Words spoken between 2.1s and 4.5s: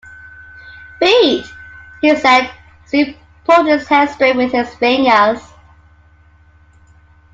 said, as he pulled his hair straight